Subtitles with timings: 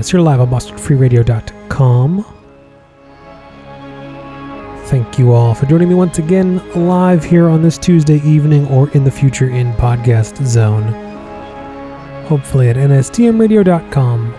[0.00, 0.12] Madness.
[0.14, 2.24] You're live on BostonFreeRadio.com.
[4.86, 6.58] Thank you all for joining me once again
[6.88, 10.84] live here on this Tuesday evening or in the future in Podcast Zone.
[12.24, 14.34] Hopefully at NSTMRadio.com.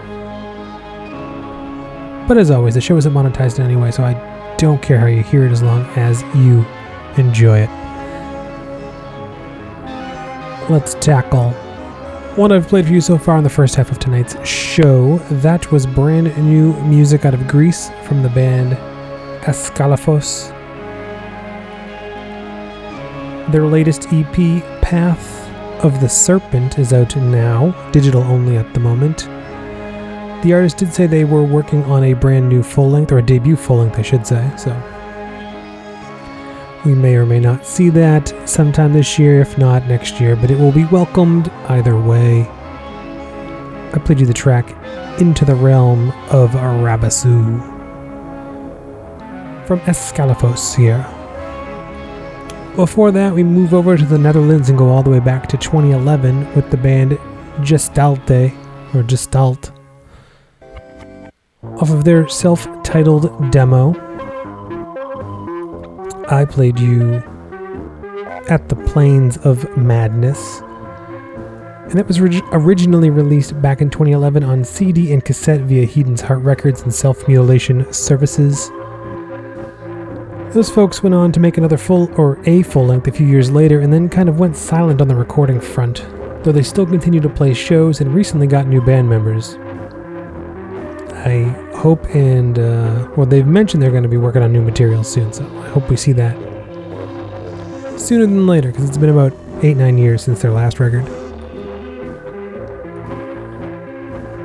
[2.28, 5.06] But as always, the show isn't monetized in any way, so I don't care how
[5.06, 6.66] you hear it as long as you
[7.18, 7.70] enjoy it.
[10.72, 11.54] Let's tackle
[12.36, 15.18] what I've played for you so far in the first half of tonight's show.
[15.42, 18.74] That was brand new music out of Greece from the band
[19.44, 20.50] Ascalaphos.
[23.52, 25.50] Their latest EP, Path
[25.84, 29.28] of the Serpent, is out now, digital only at the moment.
[30.44, 33.22] The artist did say they were working on a brand new full length, or a
[33.22, 34.72] debut full length, I should say, so
[36.86, 40.50] we may or may not see that sometime this year, if not next year, but
[40.50, 42.42] it will be welcomed either way.
[43.94, 44.72] I played you the track
[45.22, 47.72] Into the Realm of Arabasu
[49.68, 51.06] from Escalafos here.
[52.76, 55.58] Before that, we move over to the Netherlands and go all the way back to
[55.58, 57.18] 2011 with the band
[57.60, 58.54] Gestalte,
[58.96, 59.72] or Gestalt,
[61.64, 64.11] off of their self titled demo.
[66.32, 67.16] I played you
[68.50, 70.62] at the Plains of Madness.
[70.62, 76.22] And that was ri- originally released back in 2011 on CD and cassette via Heidens
[76.22, 78.70] Hart Records and Self Mutilation Services.
[80.54, 83.52] Those folks went on to make another full or a full length a few years
[83.52, 86.06] later and then kind of went silent on the recording front,
[86.46, 89.58] though they still continue to play shows and recently got new band members.
[91.14, 95.04] I hope and, uh, well, they've mentioned they're going to be working on new material
[95.04, 96.38] soon, so I hope we see that
[98.00, 101.06] sooner than later because it's been about eight, nine years since their last record.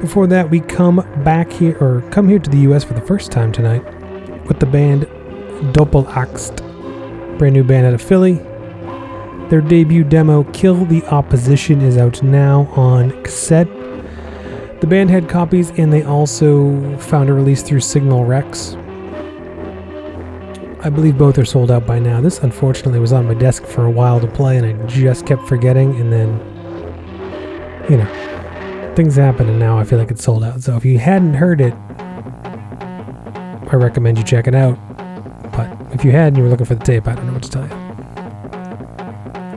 [0.00, 3.30] Before that, we come back here, or come here to the US for the first
[3.30, 3.84] time tonight
[4.46, 5.02] with the band
[5.74, 6.56] Doppelaxt,
[7.38, 8.34] brand new band out of Philly.
[9.50, 13.68] Their debut demo, Kill the Opposition, is out now on cassette
[14.80, 18.74] the band had copies and they also found a release through Signal Rex.
[20.84, 22.20] I believe both are sold out by now.
[22.20, 25.48] This unfortunately was on my desk for a while to play and I just kept
[25.48, 26.28] forgetting and then
[27.90, 30.60] you know things happen and now I feel like it's sold out.
[30.62, 31.72] So if you hadn't heard it,
[33.68, 34.78] I recommend you check it out.
[35.52, 37.42] But if you had and you were looking for the tape, I don't know what
[37.44, 37.86] to tell you.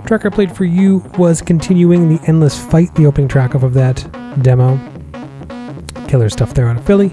[0.07, 3.73] Track I played for you was continuing the endless fight, the opening track off of
[3.73, 4.07] that
[4.41, 4.79] demo
[6.09, 7.09] killer stuff there out of Philly.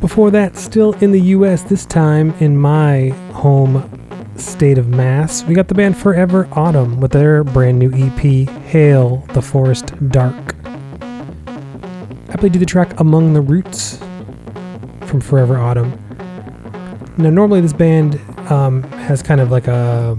[0.00, 3.88] Before that, still in the US, this time in my home
[4.36, 9.18] state of Mass, we got the band Forever Autumn with their brand new EP, Hail
[9.32, 10.56] the Forest Dark.
[11.46, 13.98] I played you the track Among the Roots
[15.02, 15.92] from Forever Autumn.
[17.16, 18.20] Now, normally this band
[18.50, 20.16] um, has kind of like a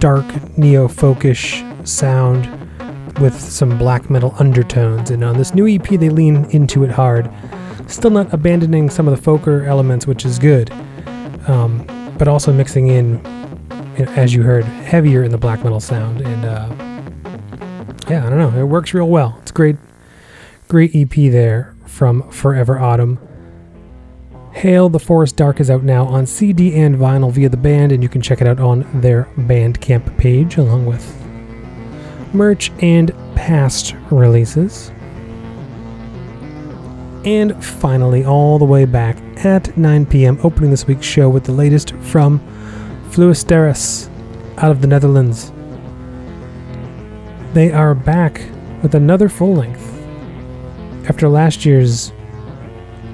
[0.00, 0.26] dark
[0.58, 2.57] neo folkish sound
[3.20, 7.30] with some black metal undertones, and on this new EP, they lean into it hard.
[7.86, 10.70] Still not abandoning some of the folker elements, which is good,
[11.48, 11.86] um,
[12.18, 13.24] but also mixing in,
[13.96, 16.20] as you heard, heavier in the black metal sound.
[16.20, 16.68] And uh,
[18.08, 19.38] yeah, I don't know, it works real well.
[19.42, 19.76] It's great,
[20.68, 23.18] great EP there from Forever Autumn.
[24.52, 28.02] Hail the Forest Dark is out now on CD and vinyl via the band, and
[28.02, 31.27] you can check it out on their Bandcamp page along with
[32.34, 34.90] merch, and past releases.
[37.24, 41.52] And finally, all the way back at 9 p.m., opening this week's show with the
[41.52, 42.40] latest from
[43.10, 44.08] Fluisteraars
[44.58, 45.52] out of the Netherlands.
[47.54, 48.42] They are back
[48.82, 49.84] with another full length.
[51.08, 52.12] After last year's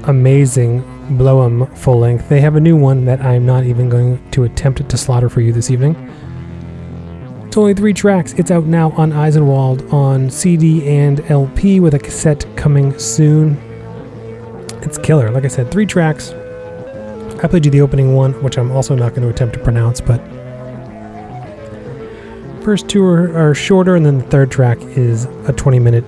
[0.04, 0.82] amazing
[1.18, 4.88] Bloem full length, they have a new one that I'm not even going to attempt
[4.88, 6.13] to slaughter for you this evening.
[7.54, 8.32] It's only three tracks.
[8.32, 13.56] It's out now on Eisenwald on CD and LP with a cassette coming soon.
[14.82, 15.30] It's killer.
[15.30, 16.32] Like I said, three tracks.
[16.32, 20.00] I played you the opening one, which I'm also not going to attempt to pronounce,
[20.00, 20.18] but
[22.64, 26.04] first two are, are shorter, and then the third track is a 20 minute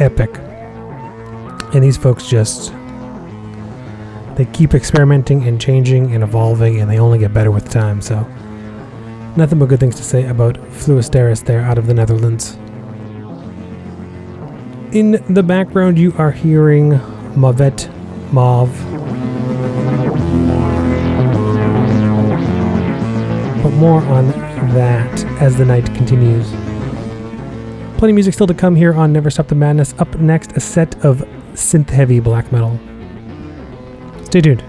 [0.00, 0.30] epic.
[1.74, 2.72] And these folks just
[4.36, 8.00] they keep experimenting and changing and evolving, and they only get better with time.
[8.00, 8.24] So
[9.36, 12.56] Nothing but good things to say about Fluisteraars there out of the Netherlands.
[14.94, 16.92] In the background, you are hearing
[17.34, 17.90] Mavet
[18.32, 18.72] Mauve.
[23.60, 24.28] But more on
[24.74, 26.48] that as the night continues.
[27.98, 29.94] Plenty of music still to come here on Never Stop the Madness.
[29.98, 31.18] Up next, a set of
[31.54, 32.78] synth heavy black metal.
[34.26, 34.62] Stay tuned.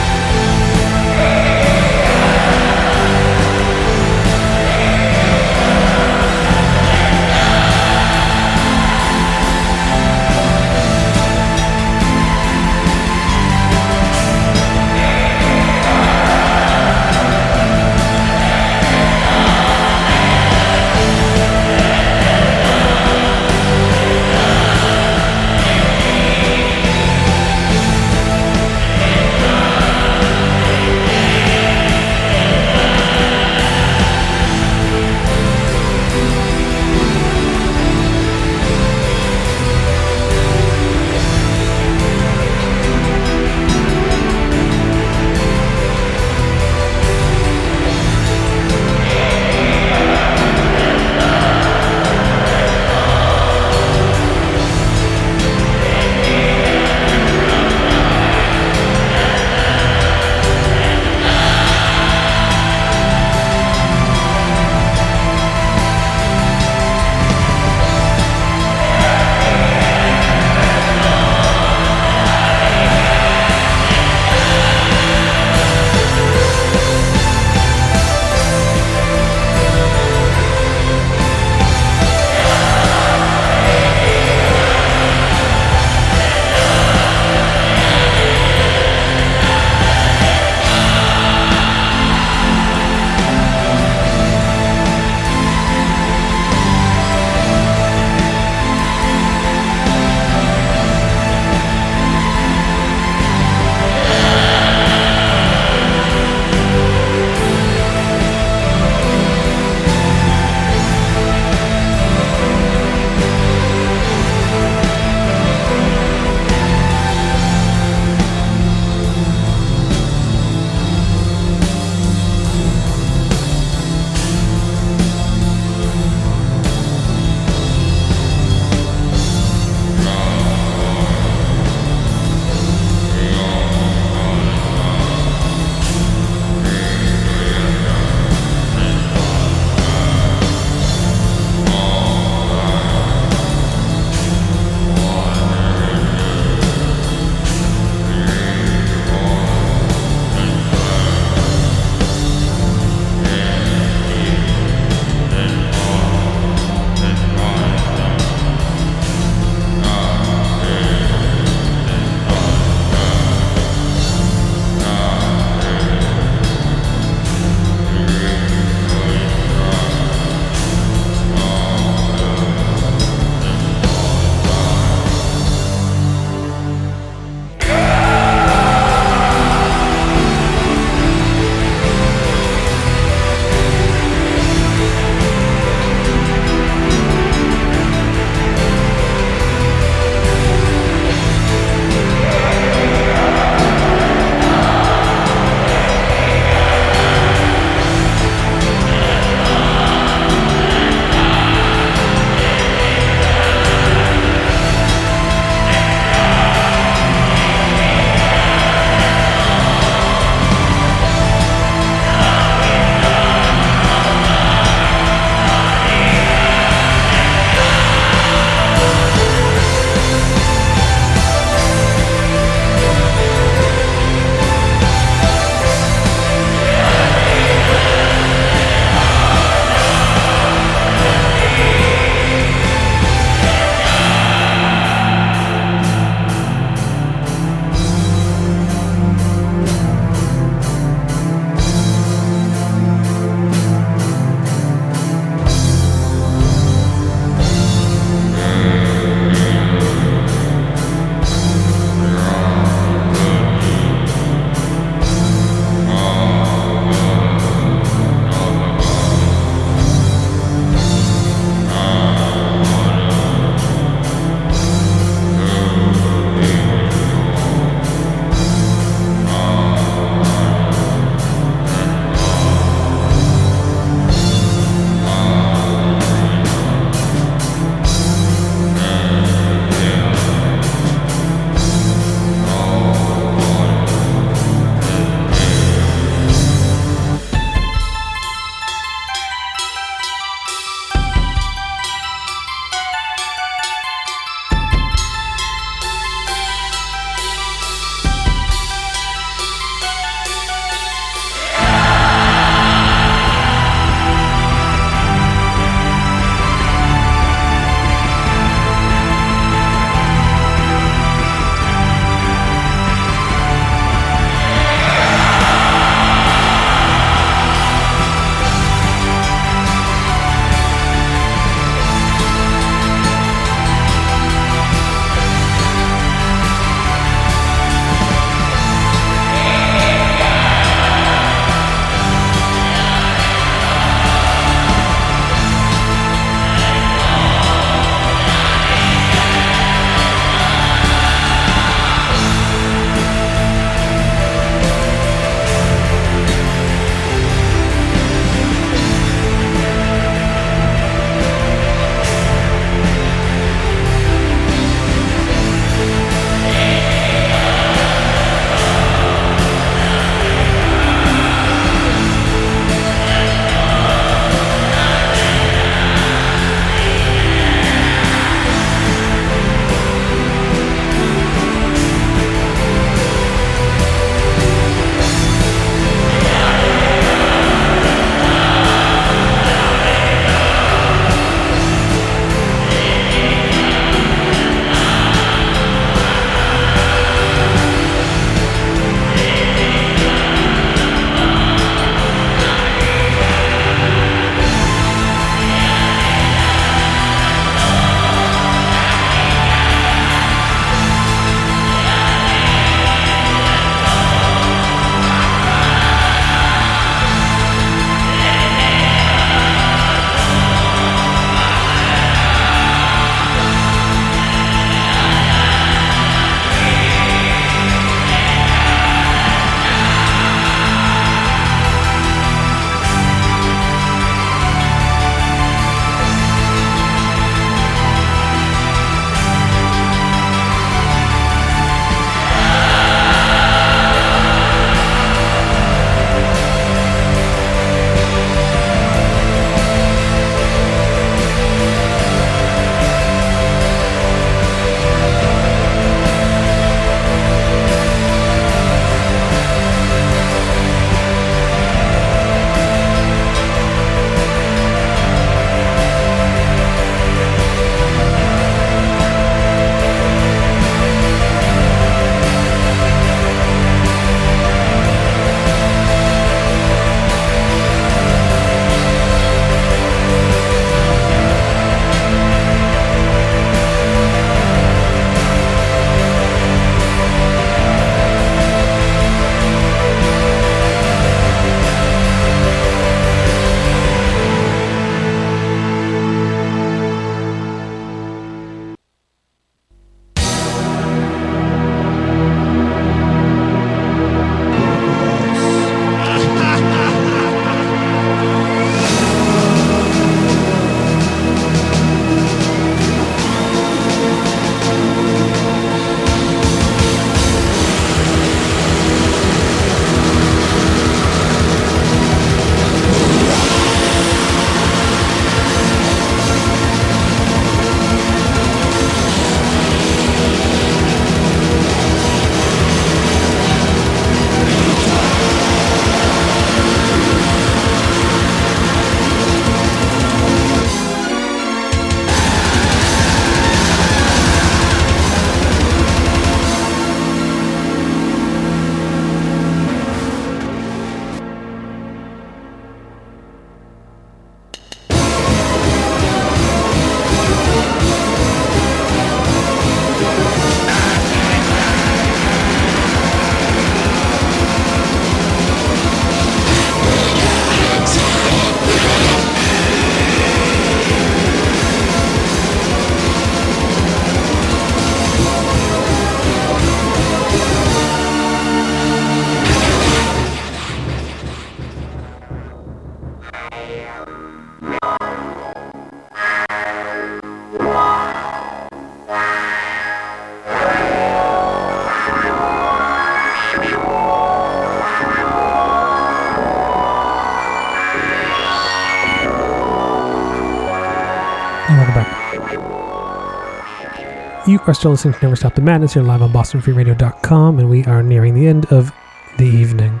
[594.72, 598.02] Are still listening to Never Stop the Madness here live on BostonFreeRadio.com, and we are
[598.02, 598.90] nearing the end of
[599.36, 600.00] the evening.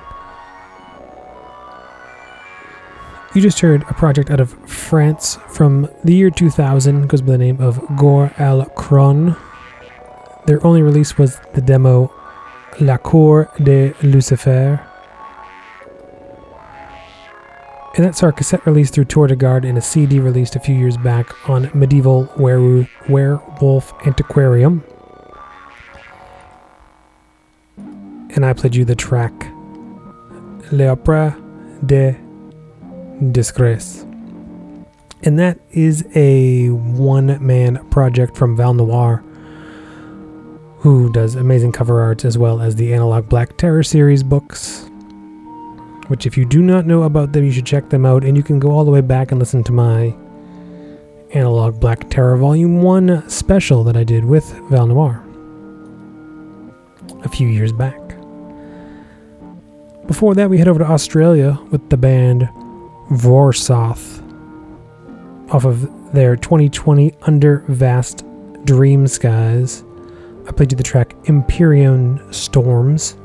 [3.34, 7.38] You just heard a project out of France from the year 2000, goes by the
[7.38, 9.36] name of Gore Al Cron.
[10.46, 12.10] Their only release was the demo
[12.80, 14.80] La Cour de Lucifer.
[18.02, 20.96] That's our cassette release through Tour de Garde and a CD released a few years
[20.96, 24.82] back on Medieval Werewolf, Werewolf Antiquarium.
[27.76, 29.32] And I played you the track
[30.72, 31.40] L'Opera
[31.86, 32.18] de
[33.30, 34.04] Disgrace.
[35.22, 39.22] And that is a one man project from Val Noir,
[40.78, 44.90] who does amazing cover art as well as the Analog Black Terror series books
[46.12, 48.42] which if you do not know about them, you should check them out, and you
[48.42, 50.14] can go all the way back and listen to my
[51.30, 55.24] Analog Black Terror Volume 1 special that I did with Val Noir
[57.24, 57.98] a few years back.
[60.06, 62.42] Before that, we head over to Australia with the band
[63.12, 64.20] Vorsoth
[65.50, 68.22] off of their 2020 Under Vast
[68.66, 69.82] Dream Skies.
[70.46, 73.16] I played you the track Empyrean Storms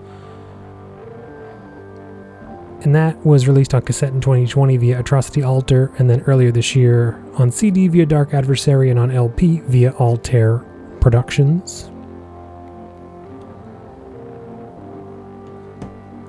[2.81, 6.75] and that was released on cassette in 2020 via Atrocity Altar, and then earlier this
[6.75, 10.59] year on CD via Dark Adversary, and on LP via Altair
[10.99, 11.89] Productions.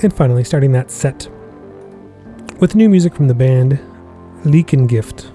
[0.00, 1.28] And finally, starting that set
[2.60, 3.80] with new music from the band
[4.44, 5.32] Leichengift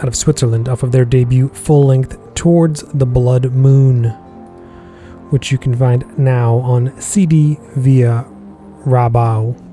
[0.00, 4.04] out of Switzerland off of their debut full length Towards the Blood Moon,
[5.30, 8.24] which you can find now on CD via
[8.86, 9.67] Rabau.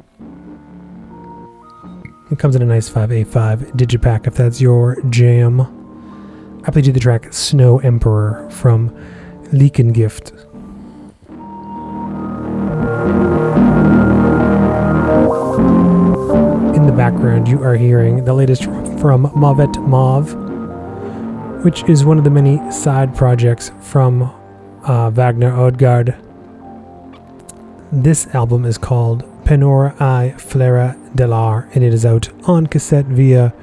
[2.32, 5.62] It comes in a nice 5A5 digipack if that's your jam.
[6.66, 8.90] I played you the track Snow Emperor from
[9.54, 10.32] Leichengift.
[16.76, 18.64] In the background, you are hearing the latest
[19.00, 20.34] from Mauvet Mauve,
[21.64, 24.24] which is one of the many side projects from
[24.84, 26.20] uh, Wagner Ödegård.
[27.92, 33.54] This album is called Penor i Flera Delar, and it is out on cassette via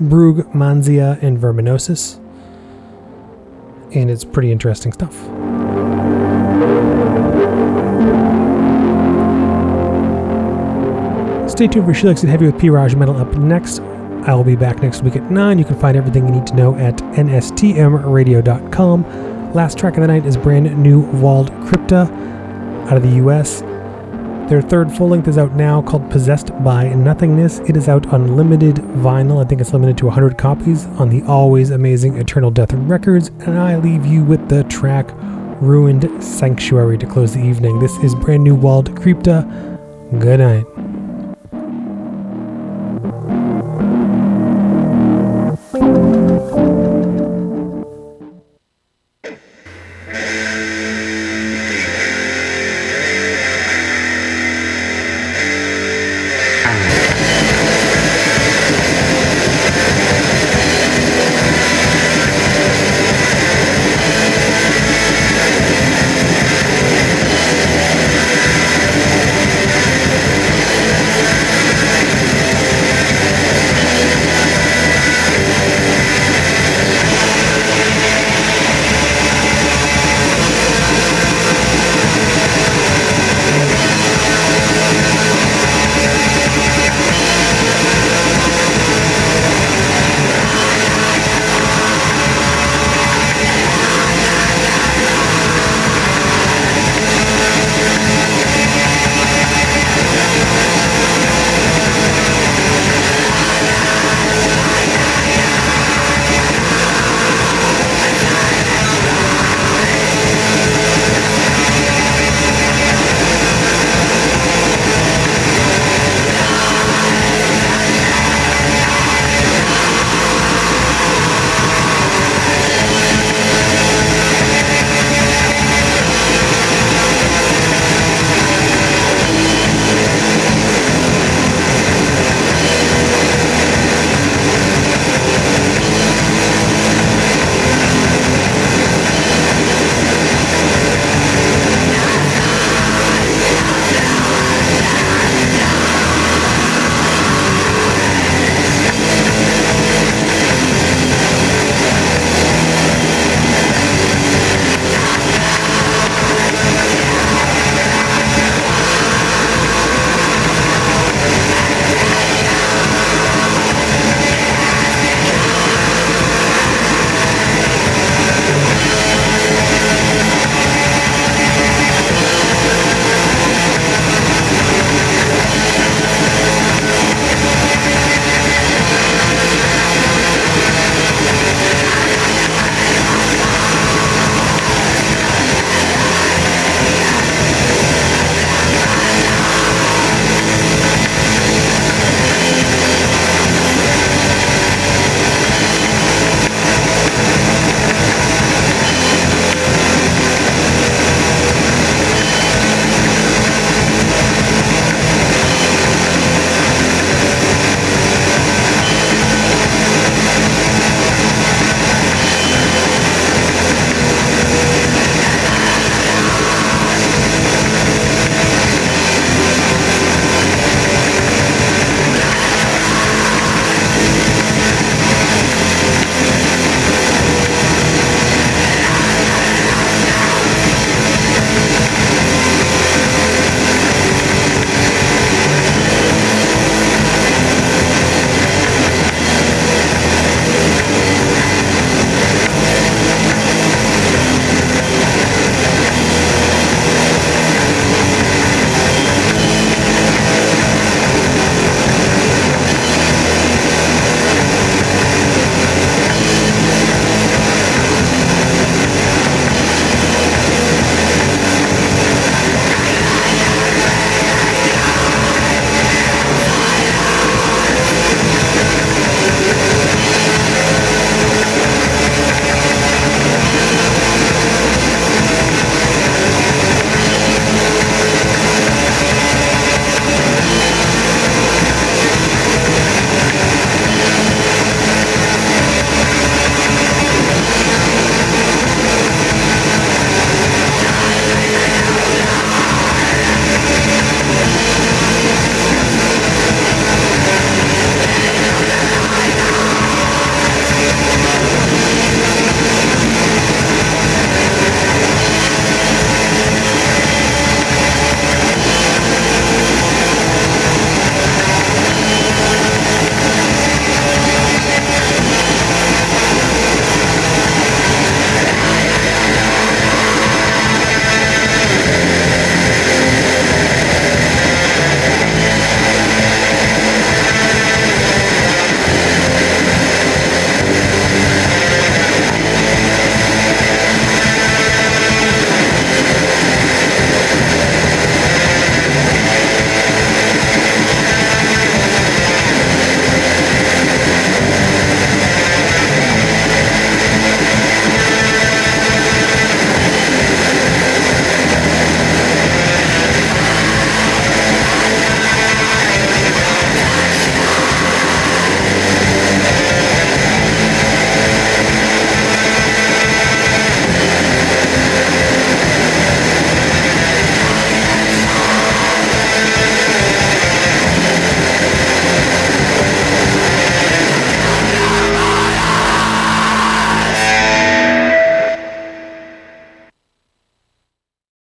[0.00, 2.18] Brug Manzia and Verminosis.
[3.94, 5.14] And it's pretty interesting stuff.
[11.48, 12.68] Stay tuned for She Likes It Heavy with P.
[12.68, 13.78] Metal up next.
[14.26, 15.58] I will be back next week at 9.
[15.60, 17.92] You can find everything you need to know at nstmradio.com.
[19.54, 22.10] Last track of the night is brand new Walled Crypta
[22.88, 23.62] out of the US.
[24.48, 27.60] Their third full length is out now called Possessed by Nothingness.
[27.60, 29.42] It is out on limited vinyl.
[29.42, 33.28] I think it's limited to 100 copies on the always amazing Eternal Death Records.
[33.46, 35.08] And I leave you with the track
[35.62, 37.78] Ruined Sanctuary to close the evening.
[37.78, 39.48] This is brand new Walled Crypta.
[40.20, 40.83] Good night.